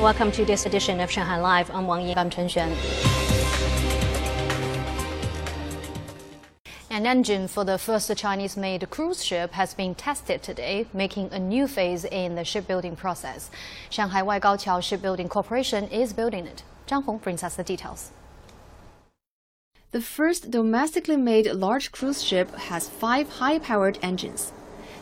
[0.00, 1.72] Welcome to this edition of Shanghai Live.
[1.72, 2.14] I'm Wang Yi.
[2.14, 2.72] I'm Chen Xuan.
[6.88, 11.66] An engine for the first Chinese-made cruise ship has been tested today, making a new
[11.66, 13.50] phase in the shipbuilding process.
[13.90, 16.62] Shanghai Waigaoqiao Shipbuilding Corporation is building it.
[16.86, 18.12] Zhang Hong brings us the details.
[19.90, 24.52] The first domestically made large cruise ship has five high-powered engines.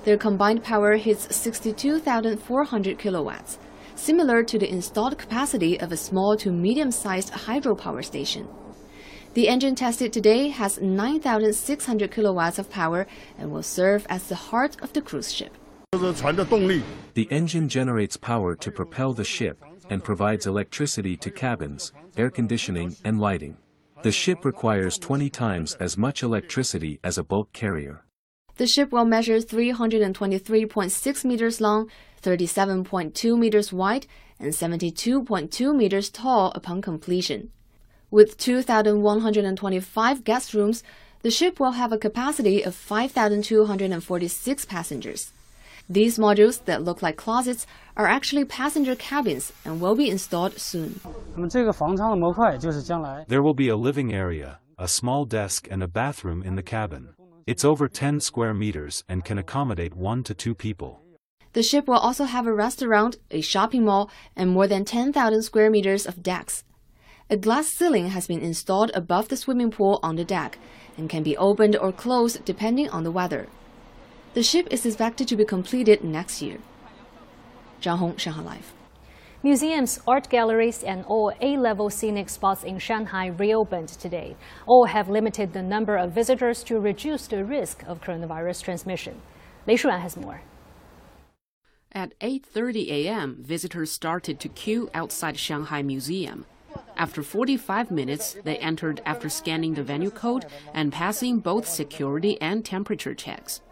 [0.05, 3.59] Their combined power hits 62,400 kilowatts,
[3.97, 8.47] similar to the installed capacity of a small to medium-sized hydropower station.
[9.35, 14.81] The engine tested today has 9,600 kilowatts of power and will serve as the heart
[14.81, 15.53] of the cruise ship.
[15.93, 22.97] The engine generates power to propel the ship and provides electricity to cabins, air conditioning,
[23.05, 23.57] and lighting.
[24.03, 28.05] The ship requires 20 times as much electricity as a bulk carrier.
[28.57, 31.91] The ship will measure 323.6 meters long,
[32.27, 34.09] 37.2 meters wide,
[34.41, 37.53] and 72.2 meters tall upon completion.
[38.11, 40.83] With 2,125 guest rooms,
[41.23, 45.33] the ship will have a capacity of 5,246 passengers.
[45.89, 47.65] These modules that look like closets
[47.97, 50.99] are actually passenger cabins and will be installed soon.
[53.29, 57.11] There will be a living area, a small desk and a bathroom in the cabin.
[57.47, 61.06] It's over 10 square meters and can accommodate one to two people.
[61.57, 65.71] The ship will also have a restaurant, a shopping mall, and more than 10,000 square
[65.71, 66.65] meters of decks.
[67.31, 70.59] A glass ceiling has been installed above the swimming pool on the deck
[70.99, 73.47] and can be opened or closed depending on the weather.
[74.35, 76.59] The ship is expected to be completed next year.
[77.81, 78.75] Zhang Hong, Shanghai Live.
[79.43, 84.37] Museums, art galleries, and all A-level scenic spots in Shanghai reopened today.
[84.67, 89.23] All have limited the number of visitors to reduce the risk of coronavirus transmission.
[89.67, 90.43] Lei Shuan has more.
[91.97, 96.45] At 8:30 a.m., visitors started to queue outside Shanghai Museum.
[96.95, 102.63] After 45 minutes, they entered after scanning the venue code and passing both security and
[102.63, 103.63] temperature checks.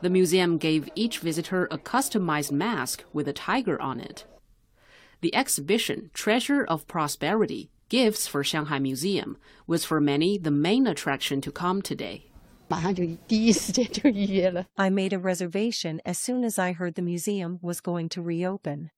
[0.00, 4.24] The museum gave each visitor a customized mask with a tiger on it.
[5.20, 9.36] The exhibition, Treasure of Prosperity, Gifts for Shanghai Museum,
[9.68, 12.27] was for many the main attraction to come today.
[14.78, 18.90] I made a reservation as soon as I heard the museum was going to reopen.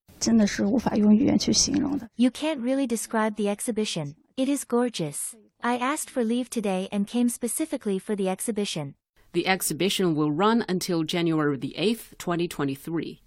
[2.17, 4.17] You can't really describe the exhibition.
[4.37, 5.35] It is gorgeous.
[5.63, 8.95] I asked for leave today and came specifically for the exhibition.
[9.33, 13.23] The exhibition will run until January the 8th, 2023.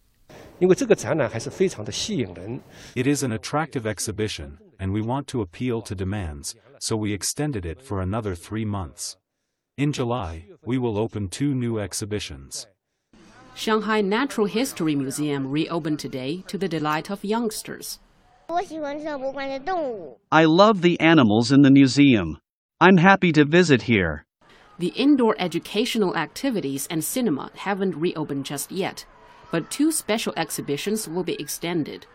[2.96, 7.66] It is an attractive exhibition, and we want to appeal to demands, so we extended
[7.66, 9.18] it for another three months.
[9.76, 12.68] In July, we will open two new exhibitions.
[13.56, 17.98] Shanghai Natural History Museum reopened today to the delight of youngsters.
[20.32, 22.38] I love the animals in the museum.
[22.80, 24.28] I'm happy to visit here.
[24.78, 29.08] The indoor educational activities and cinema haven't reopened just yet,
[29.52, 32.06] but two special exhibitions will be extended.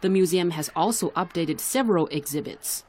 [0.00, 2.84] The museum has also updated several exhibits.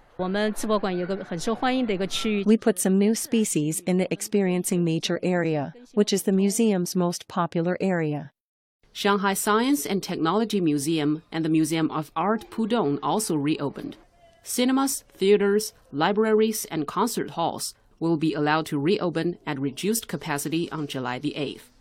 [2.45, 7.27] We put some new species in the Experiencing Nature area, which is the museum's most
[7.27, 8.31] popular area.
[8.91, 13.97] Shanghai Science and Technology Museum and the Museum of Art Pudong also reopened.
[14.43, 20.85] Cinemas, theaters, libraries, and concert halls will be allowed to reopen at reduced capacity on
[20.85, 21.72] July the 8th.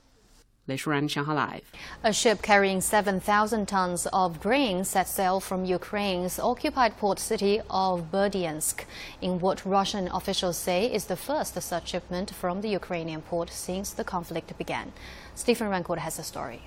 [0.69, 1.73] Shanghai Live.
[2.05, 8.13] A ship carrying 7,000 tons of grain set sail from Ukraine's occupied port city of
[8.13, 8.85] Berdyansk
[9.21, 13.91] in what Russian officials say is the first such shipment from the Ukrainian port since
[13.91, 14.93] the conflict began.
[15.35, 16.63] Stephen Rancourt has a story.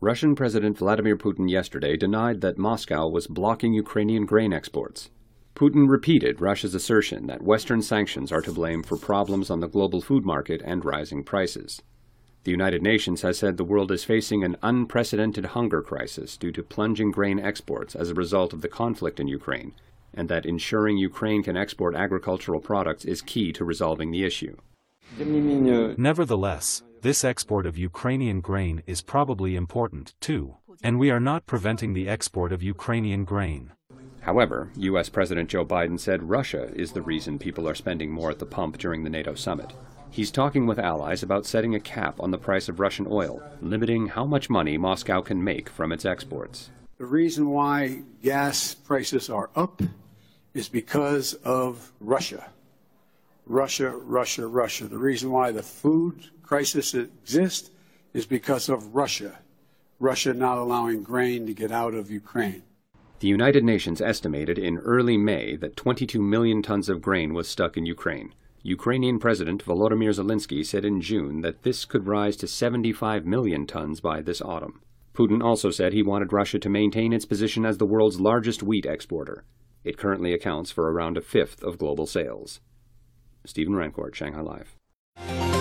[0.00, 5.10] Russian President Vladimir Putin yesterday denied that Moscow was blocking Ukrainian grain exports.
[5.56, 10.00] Putin repeated Russia's assertion that Western sanctions are to blame for problems on the global
[10.00, 11.82] food market and rising prices.
[12.44, 16.62] The United Nations has said the world is facing an unprecedented hunger crisis due to
[16.62, 19.74] plunging grain exports as a result of the conflict in Ukraine,
[20.14, 24.56] and that ensuring Ukraine can export agricultural products is key to resolving the issue.
[25.16, 31.92] Nevertheless, this export of Ukrainian grain is probably important, too, and we are not preventing
[31.92, 33.72] the export of Ukrainian grain.
[34.20, 35.08] However, U.S.
[35.08, 38.78] President Joe Biden said Russia is the reason people are spending more at the pump
[38.78, 39.72] during the NATO summit.
[40.10, 44.08] He's talking with allies about setting a cap on the price of Russian oil, limiting
[44.08, 46.70] how much money Moscow can make from its exports.
[46.98, 49.82] The reason why gas prices are up
[50.54, 52.50] is because of Russia.
[53.46, 54.88] Russia, Russia, Russia.
[54.88, 57.70] The reason why the food crisis exists
[58.12, 59.38] is because of Russia.
[60.00, 62.62] Russia not allowing grain to get out of Ukraine.
[63.20, 67.76] The United Nations estimated in early May that 22 million tons of grain was stuck
[67.76, 68.32] in Ukraine.
[68.62, 74.00] Ukrainian President Volodymyr Zelensky said in June that this could rise to 75 million tons
[74.00, 74.82] by this autumn.
[75.14, 78.86] Putin also said he wanted Russia to maintain its position as the world's largest wheat
[78.86, 79.44] exporter.
[79.84, 82.60] It currently accounts for around a fifth of global sales.
[83.44, 85.57] Stephen Rancourt, Shanghai Live.